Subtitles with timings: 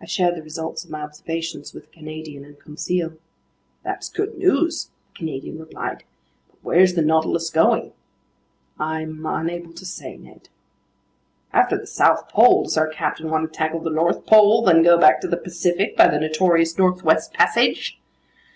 [0.00, 3.12] I shared the results of my observations with the Canadian and Conseil.
[3.84, 6.02] "That's good news," the Canadian replied,
[6.50, 7.92] "but where's the Nautilus going?"
[8.80, 10.48] "I'm unable to say, Ned."
[11.52, 14.98] "After the South Pole, does our captain want to tackle the North Pole, then go
[14.98, 18.00] back to the Pacific by the notorious Northwest Passage?"